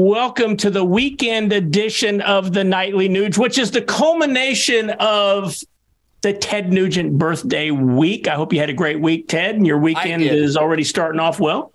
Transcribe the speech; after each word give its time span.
Welcome 0.00 0.56
to 0.56 0.70
the 0.70 0.82
weekend 0.82 1.52
edition 1.52 2.22
of 2.22 2.54
the 2.54 2.64
Nightly 2.64 3.06
Nuge, 3.06 3.36
which 3.36 3.58
is 3.58 3.70
the 3.70 3.82
culmination 3.82 4.88
of 4.98 5.54
the 6.22 6.32
Ted 6.32 6.72
Nugent 6.72 7.18
birthday 7.18 7.70
week. 7.70 8.26
I 8.26 8.34
hope 8.34 8.54
you 8.54 8.60
had 8.60 8.70
a 8.70 8.72
great 8.72 8.98
week, 8.98 9.28
Ted, 9.28 9.56
and 9.56 9.66
your 9.66 9.76
weekend 9.76 10.22
is 10.22 10.56
already 10.56 10.84
starting 10.84 11.20
off 11.20 11.38
well. 11.38 11.74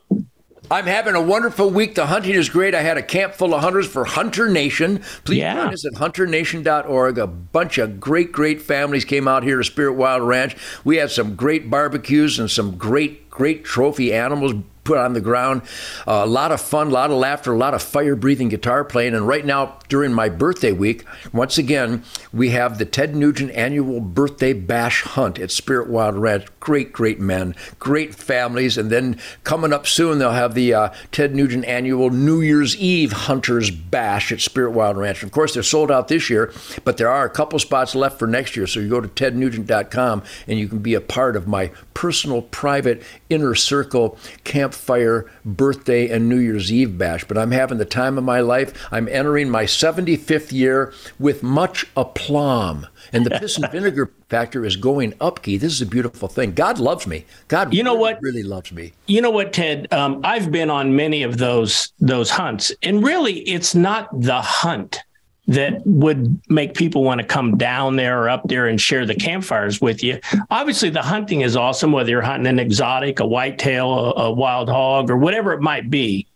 I'm 0.71 0.85
having 0.85 1.13
a 1.13 1.21
wonderful 1.21 1.69
week. 1.69 1.93
The 1.93 2.07
hunting 2.07 2.33
is 2.33 2.49
great. 2.49 2.73
I 2.73 2.81
had 2.81 2.97
a 2.97 3.03
camp 3.03 3.35
full 3.35 3.53
of 3.53 3.61
hunters 3.61 3.87
for 3.87 4.05
Hunter 4.05 4.49
Nation. 4.49 5.03
Please 5.23 5.37
yeah. 5.37 5.53
join 5.53 5.73
us 5.73 5.85
at 5.85 5.93
hunternation.org. 5.93 7.19
A 7.19 7.27
bunch 7.27 7.77
of 7.77 7.99
great, 7.99 8.31
great 8.31 8.59
families 8.59 9.05
came 9.05 9.27
out 9.27 9.43
here 9.43 9.57
to 9.57 9.63
Spirit 9.63 9.93
Wild 9.93 10.23
Ranch. 10.23 10.57
We 10.83 10.97
had 10.97 11.11
some 11.11 11.35
great 11.35 11.69
barbecues 11.69 12.39
and 12.39 12.49
some 12.49 12.75
great, 12.75 13.24
great 13.35 13.65
trophy 13.65 14.13
animals 14.13 14.53
put 14.85 14.97
on 14.97 15.13
the 15.13 15.21
ground. 15.21 15.63
Uh, 16.07 16.21
a 16.23 16.25
lot 16.25 16.51
of 16.51 16.61
fun, 16.61 16.87
a 16.87 16.91
lot 16.91 17.11
of 17.11 17.17
laughter, 17.17 17.51
a 17.51 17.57
lot 17.57 17.73
of 17.73 17.81
fire 17.81 18.15
breathing 18.15 18.47
guitar 18.47 18.85
playing. 18.85 19.13
And 19.13 19.27
right 19.27 19.45
now, 19.45 19.79
during 19.89 20.13
my 20.13 20.29
birthday 20.29 20.71
week, 20.71 21.03
once 21.33 21.57
again, 21.57 22.03
we 22.31 22.51
have 22.51 22.77
the 22.77 22.85
Ted 22.85 23.15
Nugent 23.15 23.51
annual 23.51 23.99
birthday 23.99 24.53
bash 24.53 25.01
hunt 25.01 25.37
at 25.39 25.51
Spirit 25.51 25.89
Wild 25.89 26.15
Ranch. 26.15 26.45
Great, 26.59 26.93
great 26.93 27.19
men, 27.19 27.55
great 27.79 28.15
families. 28.15 28.77
And 28.77 28.89
then 28.89 29.19
coming 29.43 29.73
up 29.73 29.85
soon, 29.85 30.19
they'll 30.19 30.31
have 30.31 30.53
the 30.53 30.73
uh, 30.73 30.89
Ted 31.11 31.35
Nugent 31.35 31.65
annual 31.65 32.09
New 32.11 32.41
Year's 32.41 32.77
Eve 32.77 33.11
Hunters 33.11 33.71
Bash 33.71 34.31
at 34.31 34.39
Spirit 34.39 34.71
Wild 34.71 34.97
Ranch. 34.97 35.23
Of 35.23 35.31
course, 35.31 35.55
they're 35.55 35.63
sold 35.63 35.91
out 35.91 36.07
this 36.07 36.29
year, 36.29 36.53
but 36.83 36.97
there 36.97 37.09
are 37.09 37.25
a 37.25 37.29
couple 37.29 37.57
spots 37.59 37.95
left 37.95 38.19
for 38.19 38.27
next 38.27 38.55
year. 38.55 38.67
So 38.67 38.79
you 38.79 38.89
go 38.89 39.01
to 39.01 39.07
tednugent.com 39.07 40.23
and 40.47 40.59
you 40.59 40.67
can 40.67 40.79
be 40.79 40.93
a 40.93 41.01
part 41.01 41.35
of 41.35 41.47
my 41.47 41.71
personal, 41.95 42.43
private, 42.43 43.01
inner 43.29 43.55
circle 43.55 44.17
campfire 44.43 45.29
birthday 45.43 46.09
and 46.09 46.29
New 46.29 46.37
Year's 46.37 46.71
Eve 46.71 46.97
bash. 46.97 47.23
But 47.25 47.37
I'm 47.37 47.51
having 47.51 47.77
the 47.77 47.85
time 47.85 48.17
of 48.17 48.23
my 48.23 48.39
life. 48.39 48.87
I'm 48.91 49.07
entering 49.07 49.49
my 49.49 49.63
75th 49.65 50.51
year 50.51 50.93
with 51.19 51.43
much 51.43 51.85
aplomb. 51.95 52.87
And 53.13 53.25
the 53.25 53.31
piss 53.31 53.57
and 53.57 53.71
vinegar 53.71 54.11
factor 54.29 54.65
is 54.65 54.75
going 54.75 55.13
up, 55.21 55.41
Keith. 55.41 55.61
This 55.61 55.73
is 55.73 55.81
a 55.81 55.85
beautiful 55.85 56.27
thing. 56.27 56.53
God 56.53 56.79
loves 56.79 57.07
me. 57.07 57.25
God 57.47 57.73
you 57.73 57.83
know 57.83 57.91
really, 57.91 58.01
what? 58.01 58.21
really 58.21 58.43
loves 58.43 58.71
me. 58.71 58.93
You 59.07 59.21
know 59.21 59.31
what, 59.31 59.53
Ted? 59.53 59.91
Um, 59.93 60.21
I've 60.23 60.51
been 60.51 60.69
on 60.69 60.95
many 60.95 61.23
of 61.23 61.37
those 61.37 61.93
those 61.99 62.29
hunts. 62.29 62.71
And 62.81 63.03
really, 63.03 63.39
it's 63.41 63.75
not 63.75 64.09
the 64.19 64.41
hunt 64.41 65.03
that 65.47 65.85
would 65.85 66.41
make 66.49 66.73
people 66.73 67.03
want 67.03 67.21
to 67.21 67.27
come 67.27 67.57
down 67.57 67.95
there 67.95 68.23
or 68.23 68.29
up 68.29 68.47
there 68.47 68.67
and 68.67 68.81
share 68.81 69.05
the 69.05 69.13
campfires 69.13 69.79
with 69.79 70.03
you. 70.03 70.19
Obviously, 70.49 70.89
the 70.89 71.01
hunting 71.01 71.41
is 71.41 71.55
awesome, 71.55 71.91
whether 71.91 72.09
you're 72.09 72.21
hunting 72.21 72.47
an 72.47 72.59
exotic, 72.59 73.19
a 73.19 73.27
whitetail, 73.27 73.91
a, 73.91 74.23
a 74.23 74.31
wild 74.31 74.69
hog, 74.69 75.09
or 75.09 75.17
whatever 75.17 75.53
it 75.53 75.61
might 75.61 75.89
be. 75.89 76.27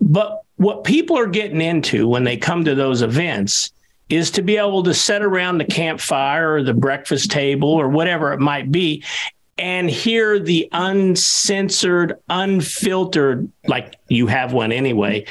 But 0.00 0.42
what 0.56 0.84
people 0.84 1.16
are 1.18 1.26
getting 1.26 1.60
into 1.60 2.08
when 2.08 2.24
they 2.24 2.36
come 2.36 2.64
to 2.64 2.74
those 2.74 3.02
events 3.02 3.72
is 4.08 4.30
to 4.32 4.42
be 4.42 4.56
able 4.56 4.82
to 4.82 4.92
sit 4.92 5.22
around 5.22 5.58
the 5.58 5.64
campfire 5.64 6.54
or 6.54 6.62
the 6.62 6.74
breakfast 6.74 7.30
table 7.30 7.70
or 7.70 7.88
whatever 7.88 8.32
it 8.32 8.40
might 8.40 8.70
be 8.70 9.02
and 9.58 9.88
hear 9.88 10.38
the 10.38 10.68
uncensored, 10.72 12.14
unfiltered, 12.28 13.50
like 13.66 13.94
you 14.08 14.26
have 14.26 14.52
one 14.52 14.72
anyway, 14.72 15.24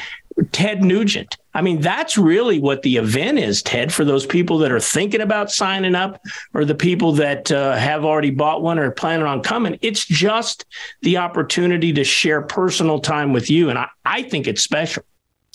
Ted 0.52 0.84
Nugent. 0.84 1.38
I 1.54 1.62
mean, 1.62 1.82
that's 1.82 2.18
really 2.18 2.60
what 2.60 2.82
the 2.82 2.98
event 2.98 3.40
is, 3.40 3.62
Ted, 3.62 3.94
for 3.94 4.06
those 4.06 4.26
people 4.26 4.58
that 4.60 4.72
are 4.72 4.80
thinking 4.80 5.22
about 5.22 5.52
signing 5.52 5.96
up 5.96 6.22
or 6.54 6.64
the 6.66 6.76
people 6.76 7.12
that 7.14 7.52
uh, 7.52 7.76
have 7.76 8.06
already 8.06 8.32
bought 8.32 8.62
one 8.62 8.80
or 8.80 8.92
planning 8.92 9.26
on 9.26 9.42
coming. 9.42 9.78
It's 9.82 10.06
just 10.06 10.66
the 11.02 11.18
opportunity 11.18 11.92
to 11.94 12.04
share 12.04 12.42
personal 12.42 13.00
time 13.00 13.34
with 13.34 13.50
you. 13.50 13.70
And 13.70 13.78
I, 13.78 13.88
I 14.06 14.24
think 14.24 14.48
it's 14.48 14.62
special. 14.62 15.04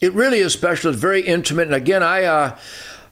It 0.02 0.12
really 0.12 0.40
is 0.40 0.52
special. 0.52 0.90
It's 0.90 1.00
very 1.00 1.22
intimate. 1.22 1.68
And 1.68 1.74
again, 1.74 2.02
I, 2.02 2.24
uh, 2.24 2.58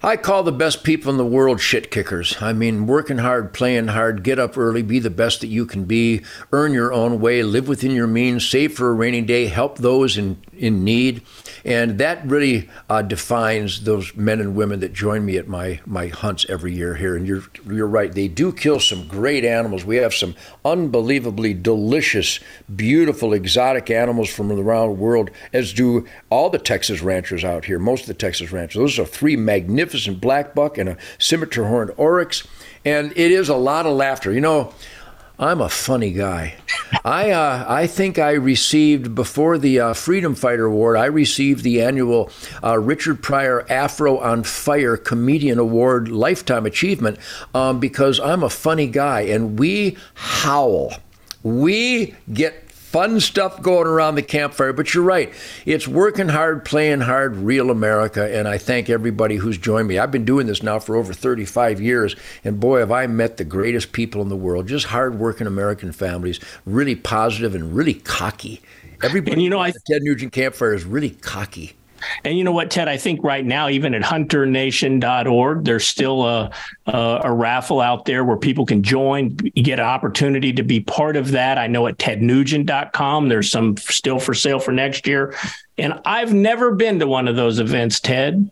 I 0.03 0.19
call 0.19 0.43
the 0.43 0.53
best 0.53 0.85
people 0.85 1.11
in 1.11 1.17
the 1.17 1.25
world 1.25 1.63
shit 1.63 1.91
kickers. 1.91 2.37
I 2.43 2.53
mean, 2.53 2.87
working 2.87 3.17
hard, 3.17 3.55
playing 3.55 3.89
hard, 3.89 4.23
get 4.23 4.39
up 4.39 4.59
early, 4.59 4.83
be 4.83 4.99
the 4.99 5.09
best 5.09 5.41
that 5.41 5.47
you 5.47 5.65
can 5.65 5.85
be, 5.85 6.23
earn 6.53 6.75
your 6.75 6.93
own 6.93 7.21
way, 7.21 7.43
live 7.43 7.69
within 7.69 7.93
your 7.93 8.07
means, 8.07 8.47
save 8.47 8.75
for 8.75 8.91
a 8.91 8.93
rainy 8.93 9.23
day, 9.23 9.47
help 9.47 9.79
those 9.79 10.19
in, 10.19 10.37
in 10.59 10.85
need. 10.85 11.23
And 11.65 11.99
that 11.99 12.27
really 12.27 12.69
uh, 12.91 13.03
defines 13.03 13.85
those 13.85 14.15
men 14.15 14.41
and 14.41 14.55
women 14.55 14.81
that 14.81 14.93
join 14.93 15.25
me 15.25 15.37
at 15.39 15.49
my, 15.49 15.81
my 15.87 16.09
hunts 16.09 16.45
every 16.49 16.75
year 16.75 16.95
here. 16.95 17.17
And 17.17 17.27
you're, 17.27 17.45
you're 17.67 17.87
right, 17.87 18.13
they 18.13 18.29
do 18.29 18.53
kill 18.53 18.81
some 18.81 19.09
great 19.09 19.45
animals. 19.45 19.85
We 19.85 19.97
have 19.97 20.15
some 20.15 20.35
unbelievably 20.65 21.55
delicious, 21.55 22.41
beautiful, 22.75 23.33
exotic 23.33 23.91
animals 23.91 24.29
from 24.29 24.53
around 24.53 24.89
the 24.89 24.95
world, 24.95 25.31
as 25.53 25.73
do 25.73 26.07
all 26.31 26.51
the 26.51 26.59
Texas 26.59 27.01
ranchers 27.01 27.45
out 27.45 27.65
here, 27.65 27.79
most 27.79 28.03
of 28.03 28.07
the 28.09 28.15
Texas 28.15 28.53
ranchers. 28.53 28.81
Those 28.81 28.99
are 28.99 29.07
three 29.07 29.37
magnificent 29.37 30.21
black 30.21 30.55
buck 30.55 30.79
and 30.79 30.91
a 30.91 30.97
scimitar 31.19 31.65
horned 31.67 31.93
oryx. 31.97 32.47
And 32.85 33.13
it 33.13 33.31
is 33.31 33.49
a 33.49 33.57
lot 33.57 33.87
of 33.87 33.97
laughter. 33.97 34.33
You 34.33 34.43
know, 34.43 34.75
I'm 35.39 35.61
a 35.61 35.69
funny 35.69 36.13
guy. 36.13 36.55
I 37.05 37.31
uh, 37.31 37.65
I 37.67 37.89
think 37.89 38.19
I 38.19 38.33
received 38.33 39.17
before 39.17 39.59
the 39.59 39.81
uh, 39.81 39.95
Freedom 39.95 40.35
Fighter 40.37 40.67
Award. 40.67 40.97
I 40.97 41.07
received 41.07 41.65
the 41.65 41.83
annual 41.83 42.31
uh, 42.63 42.79
Richard 42.79 43.21
Pryor 43.21 43.67
Afro 43.69 44.19
on 44.19 44.45
Fire 44.45 44.97
Comedian 44.97 45.59
Award 45.59 46.09
Lifetime 46.09 46.67
Achievement 46.67 47.19
um, 47.53 47.81
because 47.81 48.21
I'm 48.21 48.45
a 48.45 48.51
funny 48.51 48.87
guy 48.87 49.23
and 49.23 49.59
we 49.59 49.97
howl. 50.15 50.95
We 51.43 52.15
get 52.33 52.64
fun 52.95 53.19
stuff 53.19 53.61
going 53.61 53.89
around 53.89 54.15
the 54.15 54.23
campfire. 54.23 54.73
But 54.73 54.95
you're 54.95 55.03
right. 55.03 55.33
It's 55.67 55.89
working 55.89 56.29
hard, 56.29 56.65
playing 56.65 57.01
hard, 57.01 57.35
real 57.35 57.73
America. 57.73 58.33
And 58.33 58.47
I 58.47 58.57
thank 58.57 58.89
everybody 58.89 59.35
who's 59.35 59.59
joined 59.59 59.89
me. 59.89 59.99
I've 59.99 60.13
been 60.13 60.25
doing 60.25 60.47
this 60.47 60.63
now 60.63 60.79
for 60.79 60.95
over 60.95 61.13
35 61.13 61.81
years. 61.81 62.15
And 62.45 62.61
boy, 62.61 62.79
have 62.79 62.93
I 62.93 63.09
met 63.09 63.37
the 63.37 63.45
greatest 63.45 63.91
people 63.91 64.23
in 64.23 64.29
the 64.29 64.37
world. 64.37 64.69
Just 64.69 64.87
hardworking 64.87 65.49
American 65.49 65.91
families, 65.91 66.39
really 66.65 66.95
positive 66.95 67.57
and 67.57 67.75
really 67.75 67.95
cocky. 67.95 68.63
Everybody 69.03 69.33
and 69.33 69.43
you 69.43 69.51
know, 69.51 69.59
I, 69.59 69.73
Ted 69.73 70.03
Nugent 70.03 70.33
Campfire 70.33 70.73
is 70.73 70.85
really 70.85 71.11
cocky. 71.11 71.75
And 72.25 72.39
you 72.39 72.45
know 72.45 72.53
what, 72.53 72.71
Ted? 72.71 72.89
I 72.89 72.97
think 72.97 73.23
right 73.23 73.45
now, 73.45 73.69
even 73.69 73.95
at 73.95 74.03
hunternation.org, 74.03 75.65
there's 75.65 75.87
still 75.87 76.25
a, 76.25 76.51
a, 76.87 77.21
a 77.25 77.33
raffle 77.33 77.81
out 77.81 78.07
there 78.07 78.25
where 78.25 78.39
people 78.39 78.65
can 78.65 78.83
join. 78.83 79.37
You 79.55 79.63
get 79.63 79.79
an 79.79 79.85
opportunity 79.85 80.53
to 80.55 80.63
be 80.63 80.81
part 80.81 81.17
of 81.17 81.33
that. 81.33 81.59
I 81.59 81.67
know 81.67 81.87
at 81.87 81.99
tednugent.com, 81.99 83.29
there's 83.29 83.51
some 83.51 83.77
still 83.77 84.19
for 84.19 84.33
sale 84.33 84.59
for 84.59 84.73
next 84.73 85.07
year. 85.07 85.35
And 85.77 86.01
I've 86.07 86.33
never 86.33 86.75
been 86.75 86.99
to 87.01 87.07
one 87.07 87.29
of 87.29 87.37
those 87.37 87.59
events, 87.59 88.01
Ted, 88.01 88.51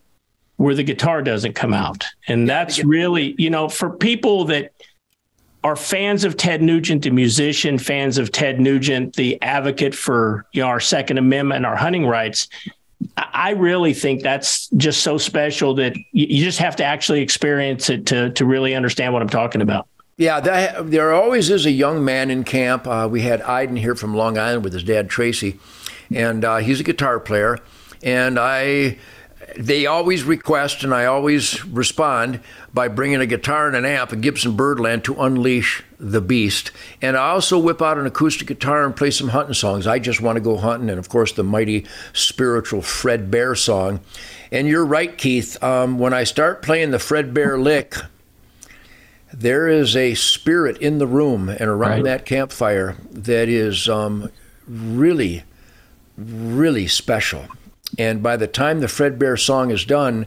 where 0.57 0.75
the 0.75 0.85
guitar 0.85 1.23
doesn't 1.23 1.55
come 1.55 1.73
out. 1.73 2.05
And 2.29 2.47
that's 2.47 2.85
really, 2.85 3.35
you 3.39 3.49
know, 3.49 3.71
for 3.71 3.89
people 3.89 4.45
that 4.47 4.73
are 5.65 5.77
fans 5.77 6.25
of 6.25 6.37
Ted 6.37 6.61
Nugent, 6.61 7.05
the 7.05 7.11
musician, 7.11 7.79
fans 7.79 8.19
of 8.19 8.33
Ted 8.33 8.61
Nugent, 8.61 9.15
the 9.15 9.41
advocate 9.43 9.95
for 9.95 10.45
you 10.53 10.63
know 10.63 10.69
our 10.69 10.81
Second 10.81 11.19
Amendment, 11.19 11.65
our 11.65 11.77
hunting 11.77 12.07
rights. 12.07 12.49
I 13.17 13.51
really 13.51 13.95
think 13.95 14.23
that's 14.23 14.69
just 14.77 15.03
so 15.03 15.19
special 15.19 15.75
that 15.75 15.97
you 16.13 16.45
just 16.45 16.59
have 16.59 16.77
to 16.77 16.85
actually 16.85 17.21
experience 17.21 17.91
it 17.91 18.07
to 18.07 18.31
to 18.31 18.45
really 18.45 18.75
understand 18.75 19.13
what 19.13 19.23
I'm 19.23 19.29
talking 19.29 19.61
about. 19.61 19.87
Yeah, 20.17 20.41
that, 20.41 20.91
there 20.91 21.13
always 21.13 21.51
is 21.51 21.67
a 21.67 21.71
young 21.71 22.05
man 22.05 22.31
in 22.31 22.45
camp. 22.45 22.87
Uh, 22.87 23.09
we 23.11 23.23
had 23.23 23.43
Iden 23.43 23.77
here 23.77 23.95
from 23.95 24.15
Long 24.15 24.39
Island 24.39 24.63
with 24.65 24.73
his 24.73 24.85
dad 24.85 25.09
Tracy, 25.09 25.59
and 26.15 26.45
uh, 26.45 26.59
he's 26.59 26.81
a 26.81 26.85
guitar 26.85 27.19
player. 27.19 27.59
And 28.03 28.39
I 28.39 28.99
they 29.57 29.87
always 29.87 30.25
request, 30.25 30.85
and 30.85 30.95
I 30.95 31.07
always 31.07 31.65
respond 31.65 32.41
by 32.73 32.89
bringing 32.89 33.21
a 33.21 33.27
guitar 33.27 33.67
and 33.67 33.77
an 33.77 33.85
amp, 33.85 34.13
a 34.13 34.17
Gibson 34.17 34.57
Birdland, 34.57 35.05
to 35.05 35.21
unleash 35.21 35.83
the 35.99 36.21
beast. 36.21 36.71
And 37.01 37.17
I 37.17 37.31
also 37.31 37.59
whip 37.59 37.83
out 37.83 37.99
an 37.99 38.07
acoustic 38.07 38.49
guitar 38.49 38.85
and 38.85 38.95
play 38.95 39.11
some 39.11 39.29
hunting 39.29 39.55
songs. 39.55 39.87
I 39.87 39.99
just 39.99 40.21
want 40.21 40.37
to 40.37 40.41
go 40.41 40.57
hunting, 40.57 40.91
and 40.91 40.99
of 40.99 41.09
course, 41.09 41.33
the 41.33 41.45
mighty 41.45 41.87
spiritual 42.13 42.83
Fred 42.83 43.31
Bear 43.31 43.55
song. 43.55 44.01
And 44.51 44.69
you're 44.69 44.87
right, 44.87 45.17
Keith. 45.17 45.63
Um, 45.63 45.99
when 45.99 46.13
I 46.13 46.25
start 46.25 46.63
playing 46.63 46.91
the 46.91 46.99
Fred 46.99 47.33
Bear 47.33 47.59
lick, 47.59 47.97
there 49.33 49.69
is 49.69 49.97
a 49.97 50.15
spirit 50.15 50.79
in 50.79 50.99
the 50.99 51.07
room 51.07 51.49
and 51.49 51.63
around 51.63 52.03
right. 52.03 52.05
that 52.05 52.27
campfire 52.27 52.97
that 53.11 53.49
is 53.49 53.89
um, 53.89 54.31
really, 54.67 55.45
really 56.17 56.87
special. 56.87 57.47
And 57.99 58.23
by 58.23 58.37
the 58.37 58.47
time 58.47 58.81
the 58.81 58.89
Fred 58.89 59.19
Bear 59.19 59.37
song 59.37 59.71
is 59.71 59.85
done, 59.85 60.27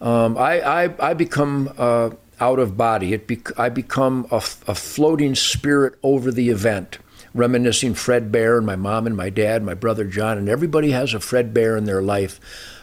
um, 0.00 0.36
I, 0.36 0.60
I, 0.84 1.10
I, 1.10 1.14
become 1.14 1.72
uh, 1.78 2.10
out 2.40 2.58
of 2.58 2.76
body. 2.76 3.12
It 3.12 3.26
bec- 3.26 3.58
I 3.58 3.68
become 3.68 4.26
a, 4.30 4.36
a 4.36 4.74
floating 4.74 5.34
spirit 5.34 5.94
over 6.02 6.30
the 6.30 6.50
event, 6.50 6.98
reminiscing 7.34 7.94
Fred 7.94 8.32
Bear 8.32 8.56
and 8.58 8.66
my 8.66 8.76
mom 8.76 9.06
and 9.06 9.16
my 9.16 9.30
dad, 9.30 9.62
my 9.62 9.74
brother 9.74 10.04
John, 10.04 10.38
and 10.38 10.48
everybody 10.48 10.90
has 10.90 11.14
a 11.14 11.20
Fred 11.20 11.54
Bear 11.54 11.76
in 11.76 11.84
their 11.84 12.02
life. 12.02 12.40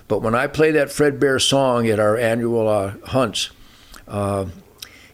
But 0.07 0.21
when 0.21 0.35
I 0.35 0.47
play 0.47 0.71
that 0.71 0.91
Fred 0.91 1.19
Bear 1.19 1.39
song 1.39 1.87
at 1.87 1.99
our 1.99 2.17
annual 2.17 2.67
uh, 2.67 2.93
hunts, 3.05 3.49
uh, 4.07 4.45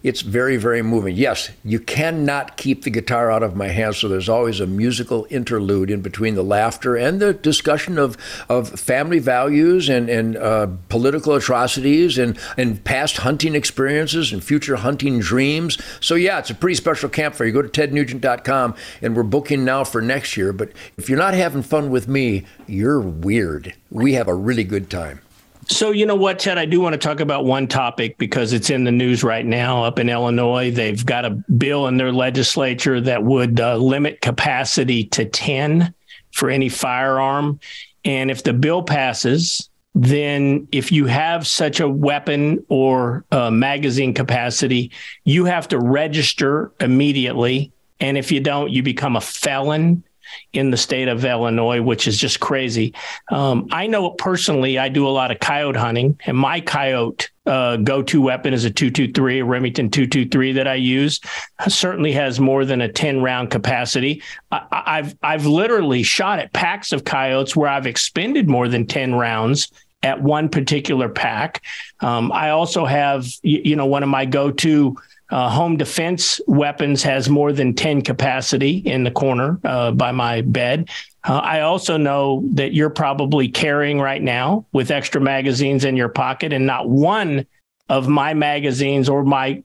it's 0.03 0.21
very, 0.21 0.57
very 0.57 0.81
moving. 0.81 1.15
Yes, 1.15 1.51
you 1.63 1.79
cannot 1.79 2.57
keep 2.57 2.83
the 2.83 2.89
guitar 2.89 3.31
out 3.31 3.43
of 3.43 3.55
my 3.55 3.67
hands, 3.67 3.97
so 3.97 4.07
there's 4.07 4.29
always 4.29 4.59
a 4.59 4.67
musical 4.67 5.27
interlude 5.29 5.89
in 5.89 6.01
between 6.01 6.35
the 6.35 6.43
laughter 6.43 6.95
and 6.95 7.19
the 7.19 7.33
discussion 7.33 7.97
of, 7.97 8.17
of 8.49 8.79
family 8.79 9.19
values 9.19 9.89
and, 9.89 10.09
and 10.09 10.37
uh, 10.37 10.67
political 10.89 11.35
atrocities 11.35 12.17
and, 12.17 12.37
and 12.57 12.83
past 12.83 13.17
hunting 13.17 13.55
experiences 13.55 14.31
and 14.31 14.43
future 14.43 14.77
hunting 14.77 15.19
dreams. 15.19 15.77
So, 15.99 16.15
yeah, 16.15 16.39
it's 16.39 16.49
a 16.49 16.55
pretty 16.55 16.75
special 16.75 17.09
campfire. 17.09 17.47
You 17.47 17.53
go 17.53 17.61
to 17.61 17.69
tednugent.com 17.69 18.75
and 19.01 19.15
we're 19.15 19.23
booking 19.23 19.65
now 19.65 19.83
for 19.83 20.01
next 20.01 20.37
year. 20.37 20.53
But 20.53 20.71
if 20.97 21.09
you're 21.09 21.17
not 21.17 21.33
having 21.33 21.63
fun 21.63 21.89
with 21.89 22.07
me, 22.07 22.45
you're 22.67 22.99
weird. 22.99 23.73
We 23.89 24.13
have 24.13 24.27
a 24.27 24.35
really 24.35 24.63
good 24.63 24.89
time. 24.89 25.21
So, 25.69 25.91
you 25.91 26.05
know 26.05 26.15
what, 26.15 26.39
Ted? 26.39 26.57
I 26.57 26.65
do 26.65 26.79
want 26.79 26.93
to 26.93 26.97
talk 26.97 27.19
about 27.19 27.43
one 27.43 27.67
topic 27.67 28.17
because 28.17 28.53
it's 28.53 28.69
in 28.69 28.85
the 28.85 28.91
news 28.91 29.21
right 29.21 29.45
now 29.45 29.83
up 29.83 29.99
in 29.99 30.07
Illinois. 30.07 30.71
They've 30.71 31.05
got 31.05 31.25
a 31.25 31.31
bill 31.31 31.87
in 31.87 31.97
their 31.97 32.11
legislature 32.11 33.01
that 33.01 33.23
would 33.23 33.59
uh, 33.59 33.75
limit 33.75 34.21
capacity 34.21 35.03
to 35.05 35.25
10 35.25 35.93
for 36.31 36.49
any 36.49 36.69
firearm. 36.69 37.59
And 38.05 38.31
if 38.31 38.43
the 38.43 38.53
bill 38.53 38.81
passes, 38.81 39.69
then 39.93 40.69
if 40.71 40.91
you 40.91 41.05
have 41.05 41.45
such 41.45 41.81
a 41.81 41.89
weapon 41.89 42.63
or 42.69 43.25
uh, 43.31 43.51
magazine 43.51 44.13
capacity, 44.13 44.91
you 45.25 45.45
have 45.45 45.67
to 45.69 45.79
register 45.79 46.71
immediately. 46.79 47.73
And 47.99 48.17
if 48.17 48.31
you 48.31 48.39
don't, 48.39 48.71
you 48.71 48.83
become 48.83 49.17
a 49.17 49.21
felon 49.21 50.03
in 50.53 50.71
the 50.71 50.77
state 50.77 51.07
of 51.07 51.23
Illinois, 51.23 51.81
which 51.81 52.07
is 52.07 52.17
just 52.17 52.39
crazy. 52.39 52.93
Um, 53.31 53.67
I 53.71 53.87
know 53.87 54.11
personally, 54.11 54.77
I 54.77 54.89
do 54.89 55.07
a 55.07 55.09
lot 55.09 55.31
of 55.31 55.39
coyote 55.39 55.77
hunting, 55.77 56.19
and 56.25 56.37
my 56.37 56.61
coyote 56.61 57.29
uh, 57.45 57.77
go-to 57.77 58.21
weapon 58.21 58.53
is 58.53 58.65
a 58.65 58.69
223, 58.69 59.39
a 59.39 59.45
Remington 59.45 59.89
223 59.89 60.53
that 60.53 60.67
I 60.67 60.75
use. 60.75 61.21
certainly 61.67 62.11
has 62.11 62.39
more 62.39 62.65
than 62.65 62.81
a 62.81 62.91
10 62.91 63.21
round 63.21 63.49
capacity. 63.51 64.21
I, 64.51 64.65
I've 64.71 65.15
I've 65.23 65.45
literally 65.45 66.03
shot 66.03 66.39
at 66.39 66.53
packs 66.53 66.91
of 66.91 67.05
coyotes 67.05 67.55
where 67.55 67.69
I've 67.69 67.87
expended 67.87 68.49
more 68.49 68.67
than 68.67 68.85
10 68.85 69.15
rounds 69.15 69.71
at 70.03 70.21
one 70.21 70.49
particular 70.49 71.09
pack. 71.09 71.63
Um, 72.01 72.31
I 72.31 72.51
also 72.51 72.85
have, 72.85 73.27
you, 73.41 73.61
you 73.63 73.75
know, 73.75 73.85
one 73.85 74.03
of 74.03 74.09
my 74.09 74.25
go-to 74.25 74.95
uh, 75.29 75.49
home 75.49 75.75
defense 75.77 76.39
weapons 76.47 77.03
has 77.03 77.29
more 77.29 77.51
than 77.51 77.73
10 77.73 78.01
capacity 78.01 78.77
in 78.77 79.03
the 79.03 79.11
corner 79.11 79.59
uh, 79.63 79.91
by 79.91 80.11
my 80.11 80.41
bed. 80.41 80.89
Uh, 81.27 81.37
I 81.37 81.61
also 81.61 81.97
know 81.97 82.43
that 82.53 82.73
you're 82.73 82.89
probably 82.89 83.49
carrying 83.49 83.99
right 83.99 84.21
now 84.21 84.65
with 84.71 84.91
extra 84.91 85.19
magazines 85.19 85.83
in 85.83 85.97
your 85.97 86.09
pocket, 86.09 86.53
and 86.53 86.65
not 86.65 86.87
one 86.87 87.45
of 87.89 88.07
my 88.07 88.33
magazines 88.33 89.09
or 89.09 89.23
my 89.23 89.63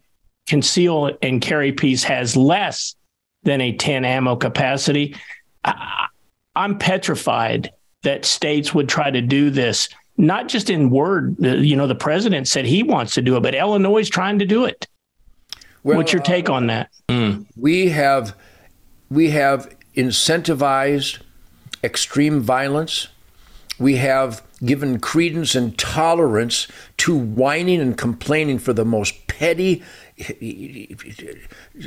conceal 0.49 1.17
and 1.23 1.41
carry 1.41 1.73
piece 1.73 2.03
has 2.05 2.37
less 2.37 2.97
than 3.45 3.61
a 3.61 3.73
10 3.73 4.05
ammo 4.05 4.35
capacity. 4.35 5.15
I, 5.65 6.07
I'm 6.57 6.79
petrified 6.79 7.73
that 8.03 8.25
states 8.25 8.75
would 8.75 8.89
try 8.89 9.11
to 9.11 9.21
do 9.21 9.51
this, 9.51 9.89
not 10.17 10.49
just 10.49 10.71
in 10.71 10.91
word. 10.91 11.37
You 11.39 11.77
know, 11.77 11.87
the 11.87 11.95
president 11.95 12.49
said 12.49 12.65
he 12.65 12.83
wants 12.83 13.15
to 13.15 13.23
do 13.23 13.37
it, 13.37 13.41
but 13.41 13.55
Illinois 13.55 14.01
is 14.01 14.11
trying 14.11 14.41
to 14.41 14.47
do 14.47 14.65
it. 14.65 14.89
Well, 15.85 15.97
What's 15.97 16.13
your 16.13 16.23
take 16.23 16.49
on 16.49 16.69
that? 16.69 16.91
Mm. 17.09 17.47
We 17.57 17.89
have 17.89 18.37
we 19.11 19.31
have 19.31 19.75
incentivized 19.97 21.19
extreme 21.83 22.41
violence. 22.41 23.09
We 23.79 23.97
have 23.97 24.43
given 24.65 25.01
credence 25.01 25.55
and 25.55 25.77
tolerance 25.77 26.69
to 26.99 27.17
whining 27.17 27.81
and 27.81 27.99
complaining 27.99 28.59
for 28.59 28.73
the 28.73 28.85
most 28.85 29.27
petty, 29.27 29.83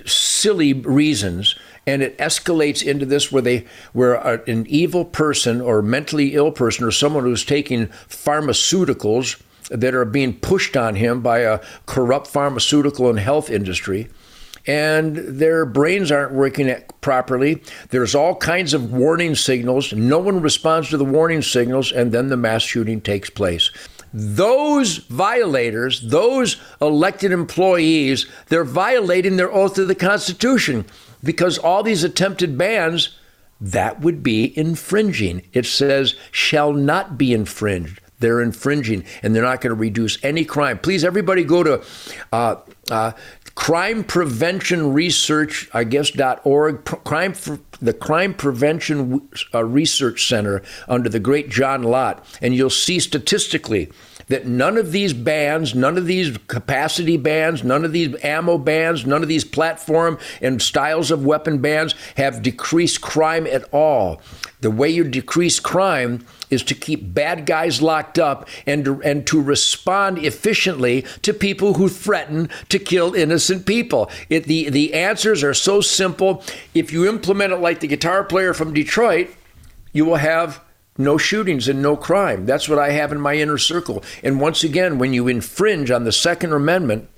silly 0.06 0.74
reasons, 0.74 1.56
and 1.88 2.02
it 2.02 2.18
escalates 2.18 2.86
into 2.86 3.06
this 3.06 3.32
where 3.32 3.42
they, 3.42 3.66
where 3.94 4.16
an 4.16 4.66
evil 4.68 5.06
person 5.06 5.62
or 5.62 5.82
mentally 5.82 6.36
ill 6.36 6.52
person 6.52 6.84
or 6.84 6.92
someone 6.92 7.24
who's 7.24 7.46
taking 7.46 7.88
pharmaceuticals 8.10 9.42
that 9.70 9.96
are 9.96 10.06
being 10.06 10.34
pushed 10.34 10.78
on 10.78 10.96
him 10.96 11.22
by 11.22 11.40
a 11.40 11.60
corrupt 11.86 12.28
pharmaceutical 12.28 13.10
and 13.10 13.20
health 13.20 13.50
industry 13.50 14.10
and 14.68 15.16
their 15.16 15.66
brains 15.66 16.12
aren't 16.12 16.34
working 16.34 16.76
properly. 17.02 17.62
There's 17.90 18.16
all 18.16 18.36
kinds 18.36 18.74
of 18.74 18.92
warning 18.92 19.36
signals. 19.36 19.94
No 19.94 20.20
one 20.20 20.42
responds 20.42 20.90
to 20.90 20.98
the 20.98 21.06
warning 21.06 21.42
signals, 21.42 21.92
and 21.92 22.12
then 22.12 22.30
the 22.30 22.38
mass 22.38 22.64
shooting 22.64 23.02
takes 23.02 23.30
place. 23.30 23.70
Those 24.14 24.98
violators, 24.98 26.02
those 26.02 26.58
elected 26.82 27.32
employees, 27.32 28.26
they're 28.48 28.64
violating 28.64 29.36
their 29.36 29.52
oath 29.52 29.76
to 29.76 29.86
the 29.86 29.96
Constitution 29.96 30.86
because 31.24 31.58
all 31.58 31.84
these 31.84 32.04
attempted 32.04 32.58
bans, 32.58 33.18
that 33.60 34.02
would 34.02 34.24
be 34.24 34.58
infringing. 34.58 35.42
It 35.54 35.66
says, 35.66 36.16
shall 36.32 36.74
not 36.74 37.18
be 37.18 37.34
infringed. 37.34 38.00
They're 38.20 38.42
infringing 38.42 39.04
and 39.22 39.36
they're 39.36 39.44
not 39.44 39.62
going 39.62 39.72
to 39.72 39.80
reduce 39.80 40.24
any 40.24 40.46
crime. 40.46 40.80
Please, 40.80 41.04
everybody 41.04 41.44
go 41.44 41.64
to 41.64 41.84
uh, 42.32 42.56
uh, 42.90 43.12
crime 43.56 44.04
prevention 44.04 44.94
research, 44.94 45.70
I 45.74 45.84
guess, 45.84 46.12
dot 46.12 46.42
.org, 46.44 46.84
crime, 46.86 47.34
the 47.82 47.94
Crime 47.94 48.34
Prevention 48.34 49.28
uh, 49.54 49.64
Research 49.64 50.28
Center 50.28 50.62
under 50.88 51.10
the 51.10 51.20
great 51.20 51.50
John 51.50 51.84
Lott, 51.84 52.26
and 52.42 52.54
you'll 52.54 52.70
see 52.70 53.00
statistically 53.00 53.92
that 54.28 54.46
none 54.46 54.78
of 54.78 54.92
these 54.92 55.14
bans, 55.14 55.76
none 55.76 55.98
of 55.98 56.06
these 56.06 56.38
capacity 56.48 57.18
bans, 57.18 57.64
none 57.64 57.86
of 57.86 57.92
these 57.92 58.16
ammo 58.24 58.58
bans, 58.58 59.06
none 59.06 59.22
of 59.22 59.28
these 59.28 59.44
platform 59.44 60.18
and 60.42 60.62
styles 60.62 61.12
of 61.12 61.26
weapon 61.26 61.60
bans 61.60 61.94
have 62.18 62.42
decreased 62.42 63.02
crime 63.02 63.46
at 63.48 63.64
all. 63.74 64.22
The 64.62 64.72
way 64.72 64.90
you 64.90 65.04
decrease 65.04 65.60
crime 65.60 66.26
is 66.50 66.64
to 66.64 66.74
keep 66.74 67.14
bad 67.14 67.46
guys 67.46 67.82
locked 67.82 68.18
up 68.18 68.48
and 68.66 68.86
to, 68.86 69.02
and 69.04 69.28
to 69.28 69.42
respond 69.42 70.18
efficiently 70.20 71.06
to 71.22 71.34
people 71.34 71.76
who 71.76 71.88
threaten 71.88 72.50
to 72.70 72.80
kill 72.80 73.14
innocent 73.14 73.66
people. 73.66 74.10
It, 74.30 74.46
the, 74.46 74.70
the 74.70 74.94
answers 74.94 75.44
are 75.44 75.54
so 75.54 75.82
simple. 75.82 76.44
If 76.74 76.92
you 76.92 77.08
implement 77.08 77.54
it 77.54 77.58
like 77.58 77.80
the 77.80 77.88
guitar 77.88 78.24
player 78.24 78.54
from 78.54 78.74
Detroit, 78.74 79.30
you 79.94 80.06
will 80.06 80.16
have 80.16 80.62
no 80.98 81.18
shootings 81.18 81.68
and 81.68 81.82
no 81.82 81.96
crime. 81.96 82.46
That's 82.46 82.70
what 82.70 82.80
I 82.80 82.92
have 82.92 83.12
in 83.12 83.20
my 83.20 83.36
inner 83.36 83.58
circle. 83.58 84.04
And 84.24 84.40
once 84.40 84.64
again, 84.64 84.98
when 84.98 85.14
you 85.14 85.28
infringe 85.28 85.92
on 85.92 86.04
the 86.04 86.12
Second 86.12 86.54
Amendment, 86.54 87.10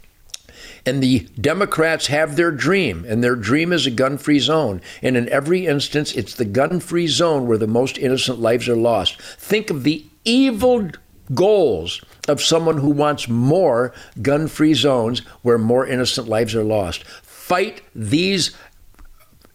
and 0.86 1.04
the 1.04 1.28
Democrats 1.40 2.08
have 2.08 2.38
their 2.38 2.52
dream, 2.52 3.06
and 3.08 3.22
their 3.22 3.36
dream 3.36 3.74
is 3.74 3.86
a 3.86 3.92
gun 3.92 4.18
free 4.18 4.40
zone. 4.40 4.82
And 5.02 5.18
in 5.18 5.28
every 5.28 5.68
instance, 5.68 6.14
it's 6.14 6.34
the 6.34 6.46
gun 6.46 6.80
free 6.80 7.08
zone 7.08 7.46
where 7.46 7.58
the 7.58 7.68
most 7.68 7.98
innocent 7.98 8.40
lives 8.40 8.70
are 8.70 8.76
lost. 8.76 9.22
Think 9.22 9.70
of 9.70 9.84
the 9.84 10.06
evil 10.24 10.90
goals 11.34 12.02
of 12.30 12.42
someone 12.42 12.78
who 12.78 12.90
wants 12.90 13.28
more 13.28 13.94
gun 14.22 14.48
free 14.48 14.74
zones 14.74 15.20
where 15.42 15.58
more 15.58 15.86
innocent 15.86 16.30
lives 16.30 16.56
are 16.56 16.64
lost. 16.64 17.04
Fight 17.04 17.82
these 17.94 18.56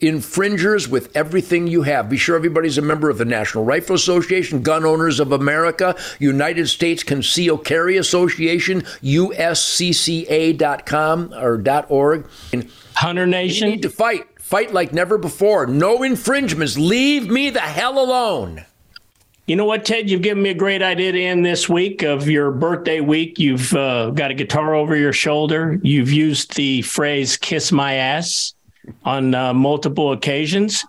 infringers 0.03 0.89
with 0.89 1.17
everything 1.17 1.67
you 1.69 1.83
have. 1.83 2.11
Be 2.11 2.17
sure 2.17 2.35
everybody's 2.37 2.79
a 2.79 2.83
member 2.83 3.09
of 3.09 3.19
the 3.19 3.25
National 3.25 3.65
Rifle 3.65 3.95
Association, 3.95 4.63
Gun 4.63 4.85
Owners 4.85 5.21
of 5.21 5.33
America, 5.33 5.97
United 6.19 6.69
States 6.69 7.03
Conceal 7.03 7.57
Carry 7.57 7.97
Association, 7.97 8.83
uscca.com 9.03 9.73
or 11.35 11.63
.org. 11.89 12.27
Hunter 12.95 13.27
Nation. 13.27 13.69
You 13.69 13.75
need 13.75 13.83
to 13.83 13.91
fight. 13.91 14.27
Fight 14.41 14.73
like 14.75 14.93
never 14.93 15.17
before. 15.17 15.67
No 15.67 16.03
infringements. 16.03 16.77
Leave 16.77 17.31
me 17.31 17.49
the 17.51 17.61
hell 17.61 17.99
alone. 17.99 18.65
You 19.47 19.57
know 19.57 19.65
what, 19.65 19.85
Ted? 19.85 20.09
You've 20.11 20.23
given 20.23 20.43
me 20.43 20.51
a 20.51 20.55
great 20.55 20.83
idea 20.83 21.13
to 21.13 21.21
end 21.21 21.45
this 21.45 21.69
week 21.69 22.03
of 22.03 22.29
your 22.29 22.51
birthday 22.51 23.01
week. 23.01 23.39
You've 23.39 23.75
uh, 23.75 24.11
got 24.11 24.31
a 24.31 24.35
guitar 24.35 24.75
over 24.75 24.95
your 24.95 25.13
shoulder. 25.13 25.81
You've 25.83 26.13
used 26.13 26.55
the 26.55 26.83
phrase 26.83 27.37
kiss 27.37 27.73
my 27.73 27.95
ass 27.95 28.55
on 29.05 29.35
uh, 29.35 29.55
multiple 29.55 30.13
occasions. 30.13 30.85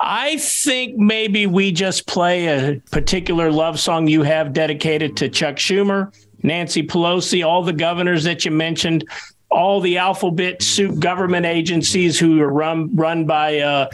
I 0.00 0.38
think 0.38 0.96
maybe 0.96 1.46
we 1.46 1.72
just 1.72 2.06
play 2.06 2.46
a 2.46 2.80
particular 2.90 3.52
love 3.52 3.78
song 3.78 4.08
you 4.08 4.22
have 4.22 4.54
dedicated 4.54 5.16
to 5.18 5.28
Chuck 5.28 5.56
Schumer, 5.56 6.14
Nancy 6.42 6.82
Pelosi, 6.82 7.46
all 7.46 7.62
the 7.62 7.74
governors 7.74 8.24
that 8.24 8.46
you 8.46 8.50
mentioned, 8.50 9.04
all 9.50 9.80
the 9.80 9.98
alphabet 9.98 10.62
soup 10.62 10.98
government 11.00 11.44
agencies 11.44 12.18
who 12.18 12.40
are 12.40 12.50
run 12.50 12.94
run 12.96 13.26
by 13.26 13.58
uh, 13.58 13.90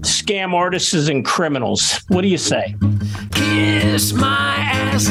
scam 0.00 0.54
artists 0.54 1.08
and 1.08 1.26
criminals. 1.26 2.00
What 2.08 2.22
do 2.22 2.28
you 2.28 2.38
say? 2.38 2.74
Kiss 3.32 4.14
my 4.14 4.56
ass, 4.56 5.08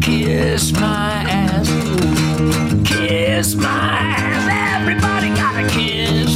kiss 0.00 0.72
my 0.72 1.24
ass, 1.28 1.68
kiss 2.86 3.54
my 3.56 3.64
ass. 3.66 4.80
Everybody 4.80 5.28
gotta 5.30 5.68
kiss 5.70 6.27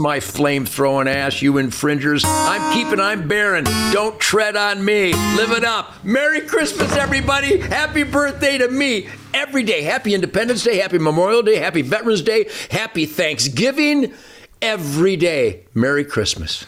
my 0.00 0.18
flame 0.20 0.66
throwing 0.66 1.06
ass, 1.06 1.42
you 1.42 1.58
infringers. 1.58 2.24
I'm 2.26 2.72
keeping, 2.72 2.98
I'm 2.98 3.28
bearing. 3.28 3.64
Don't 3.92 4.18
tread 4.18 4.56
on 4.56 4.84
me. 4.84 5.12
Live 5.36 5.52
it 5.52 5.64
up. 5.64 6.04
Merry 6.04 6.40
Christmas, 6.40 6.96
everybody. 6.96 7.58
Happy 7.58 8.02
birthday 8.02 8.58
to 8.58 8.68
me 8.68 9.08
every 9.34 9.62
day. 9.62 9.82
Happy 9.82 10.14
Independence 10.14 10.64
Day, 10.64 10.78
happy 10.78 10.98
Memorial 10.98 11.42
Day, 11.42 11.56
happy 11.56 11.82
Veterans 11.82 12.22
Day, 12.22 12.48
happy 12.70 13.06
Thanksgiving 13.06 14.12
every 14.62 15.16
day. 15.16 15.64
Merry 15.74 16.04
Christmas. 16.04 16.66